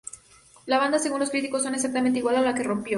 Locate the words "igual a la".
2.17-2.55